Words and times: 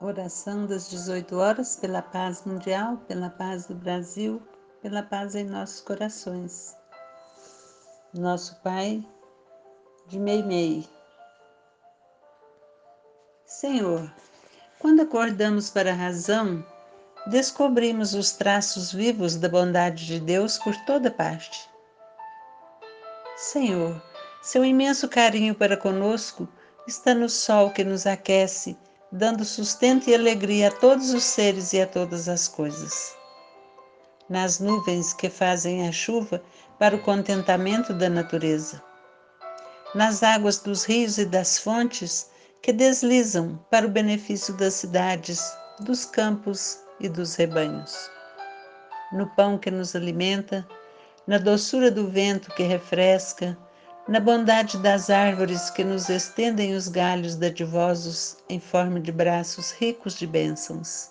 Oração 0.00 0.64
das 0.64 0.88
18 0.90 1.36
horas 1.36 1.74
pela 1.74 2.00
paz 2.00 2.44
mundial, 2.44 2.98
pela 3.08 3.30
paz 3.30 3.66
do 3.66 3.74
Brasil, 3.74 4.40
pela 4.80 5.02
paz 5.02 5.34
em 5.34 5.42
nossos 5.42 5.80
corações. 5.80 6.76
Nosso 8.14 8.54
Pai 8.62 9.04
de 10.06 10.20
Meimei. 10.20 10.88
Senhor, 13.44 14.08
quando 14.78 15.02
acordamos 15.02 15.68
para 15.68 15.90
a 15.90 15.96
razão, 15.96 16.64
descobrimos 17.26 18.14
os 18.14 18.30
traços 18.30 18.92
vivos 18.92 19.34
da 19.34 19.48
bondade 19.48 20.06
de 20.06 20.20
Deus 20.20 20.58
por 20.58 20.76
toda 20.86 21.10
parte. 21.10 21.68
Senhor, 23.36 24.00
seu 24.42 24.64
imenso 24.64 25.08
carinho 25.08 25.56
para 25.56 25.76
conosco 25.76 26.48
está 26.86 27.12
no 27.14 27.28
sol 27.28 27.72
que 27.72 27.82
nos 27.82 28.06
aquece 28.06 28.78
dando 29.10 29.44
sustento 29.44 30.08
e 30.10 30.14
alegria 30.14 30.68
a 30.68 30.70
todos 30.70 31.10
os 31.14 31.24
seres 31.24 31.72
e 31.72 31.80
a 31.80 31.86
todas 31.86 32.28
as 32.28 32.46
coisas. 32.46 33.16
Nas 34.28 34.60
nuvens 34.60 35.14
que 35.14 35.30
fazem 35.30 35.88
a 35.88 35.92
chuva 35.92 36.42
para 36.78 36.94
o 36.94 37.02
contentamento 37.02 37.94
da 37.94 38.10
natureza. 38.10 38.82
Nas 39.94 40.22
águas 40.22 40.58
dos 40.58 40.84
rios 40.84 41.16
e 41.16 41.24
das 41.24 41.58
fontes 41.58 42.30
que 42.60 42.72
deslizam 42.72 43.58
para 43.70 43.86
o 43.86 43.90
benefício 43.90 44.52
das 44.54 44.74
cidades, 44.74 45.40
dos 45.80 46.04
campos 46.04 46.78
e 47.00 47.08
dos 47.08 47.34
rebanhos. 47.36 48.10
No 49.12 49.26
pão 49.34 49.56
que 49.56 49.70
nos 49.70 49.96
alimenta, 49.96 50.66
na 51.26 51.38
doçura 51.38 51.90
do 51.90 52.08
vento 52.08 52.50
que 52.54 52.62
refresca, 52.62 53.56
na 54.08 54.18
bondade 54.18 54.78
das 54.78 55.10
árvores 55.10 55.68
que 55.68 55.84
nos 55.84 56.08
estendem 56.08 56.74
os 56.74 56.88
galhos 56.88 57.36
dadivosos 57.36 58.38
em 58.48 58.58
forma 58.58 58.98
de 58.98 59.12
braços 59.12 59.70
ricos 59.72 60.14
de 60.14 60.26
bênçãos, 60.26 61.10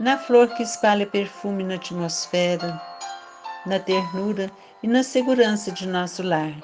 na 0.00 0.16
flor 0.16 0.48
que 0.54 0.62
espalha 0.62 1.06
perfume 1.06 1.62
na 1.62 1.74
atmosfera, 1.74 2.80
na 3.66 3.78
ternura 3.78 4.50
e 4.82 4.88
na 4.88 5.02
segurança 5.02 5.70
de 5.70 5.86
nosso 5.86 6.22
lar, 6.22 6.54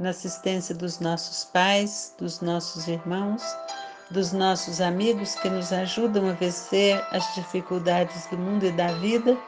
na 0.00 0.10
assistência 0.10 0.74
dos 0.74 0.98
nossos 0.98 1.44
pais, 1.44 2.12
dos 2.18 2.40
nossos 2.40 2.88
irmãos, 2.88 3.42
dos 4.10 4.32
nossos 4.32 4.80
amigos 4.80 5.36
que 5.36 5.48
nos 5.48 5.72
ajudam 5.72 6.28
a 6.28 6.32
vencer 6.32 7.00
as 7.12 7.34
dificuldades 7.36 8.26
do 8.26 8.36
mundo 8.36 8.66
e 8.66 8.72
da 8.72 8.88
vida 8.94 9.38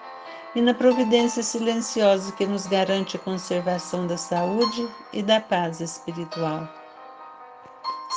e 0.54 0.60
na 0.60 0.74
providência 0.74 1.42
silenciosa 1.42 2.32
que 2.32 2.46
nos 2.46 2.66
garante 2.66 3.16
a 3.16 3.20
conservação 3.20 4.06
da 4.06 4.16
saúde 4.16 4.88
e 5.12 5.22
da 5.22 5.40
paz 5.40 5.80
espiritual. 5.80 6.68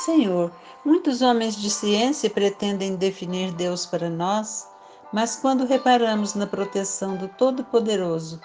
Senhor, 0.04 0.50
muitos 0.84 1.22
homens 1.22 1.54
de 1.54 1.70
ciência 1.70 2.28
pretendem 2.28 2.96
definir 2.96 3.52
Deus 3.52 3.86
para 3.86 4.10
nós, 4.10 4.68
mas 5.12 5.36
quando 5.36 5.64
reparamos 5.64 6.34
na 6.34 6.46
proteção 6.46 7.16
do 7.16 7.28
Todo-Poderoso, 7.28 8.40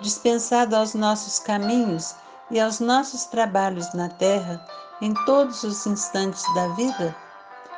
dispensado 0.00 0.76
aos 0.76 0.94
nossos 0.94 1.38
caminhos 1.38 2.14
e 2.50 2.60
aos 2.60 2.80
nossos 2.80 3.24
trabalhos 3.24 3.92
na 3.94 4.08
terra, 4.08 4.64
em 5.00 5.14
todos 5.24 5.62
os 5.62 5.86
instantes 5.86 6.44
da 6.54 6.68
vida, 6.74 7.16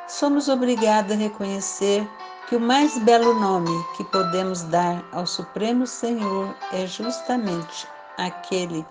somos 0.07 0.49
obrigados 0.49 1.13
a 1.13 1.15
reconhecer 1.15 2.05
que 2.47 2.57
o 2.57 2.59
mais 2.59 2.97
belo 2.99 3.33
nome 3.39 3.71
que 3.95 4.03
podemos 4.03 4.63
dar 4.63 5.03
ao 5.13 5.25
Supremo 5.25 5.87
Senhor 5.87 6.53
é 6.73 6.85
justamente 6.85 7.87
aquele 8.17 8.85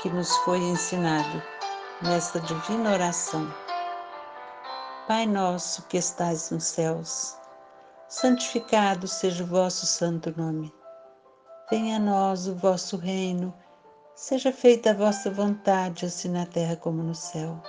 que 0.00 0.08
nos 0.08 0.34
foi 0.38 0.58
ensinado 0.58 1.42
nesta 2.00 2.40
divina 2.40 2.92
oração. 2.94 3.52
Pai 5.06 5.26
nosso 5.26 5.82
que 5.88 5.98
estais 5.98 6.50
nos 6.50 6.64
céus, 6.64 7.36
santificado 8.08 9.06
seja 9.06 9.44
o 9.44 9.46
vosso 9.46 9.84
santo 9.84 10.32
nome. 10.36 10.72
Venha 11.70 11.96
a 11.96 12.00
nós 12.00 12.46
o 12.46 12.54
vosso 12.54 12.96
reino, 12.96 13.52
seja 14.14 14.52
feita 14.52 14.90
a 14.90 14.94
vossa 14.94 15.30
vontade, 15.30 16.06
assim 16.06 16.30
na 16.30 16.46
terra 16.46 16.76
como 16.76 17.02
no 17.02 17.14
céu. 17.14 17.62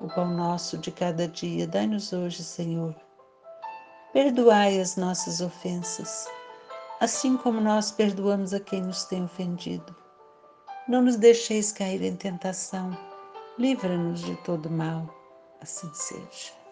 O 0.00 0.08
pão 0.08 0.26
nosso 0.26 0.76
de 0.76 0.90
cada 0.90 1.28
dia, 1.28 1.68
dai-nos 1.68 2.12
hoje, 2.12 2.42
Senhor 2.42 2.94
Perdoai 4.14 4.78
as 4.78 4.94
nossas 4.94 5.40
ofensas, 5.40 6.28
assim 7.00 7.36
como 7.36 7.60
nós 7.60 7.90
perdoamos 7.90 8.54
a 8.54 8.60
quem 8.60 8.80
nos 8.80 9.02
tem 9.06 9.24
ofendido. 9.24 9.92
Não 10.86 11.02
nos 11.02 11.16
deixeis 11.16 11.72
cair 11.72 12.00
em 12.00 12.14
tentação, 12.14 12.96
livra-nos 13.58 14.20
de 14.20 14.36
todo 14.44 14.70
mal. 14.70 15.12
Assim 15.60 15.92
seja. 15.92 16.63